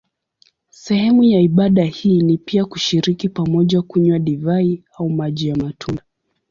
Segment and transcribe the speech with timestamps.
[0.69, 6.03] Sehemu ya ibada hii ni pia kushiriki pamoja kunywa divai au maji ya matunda.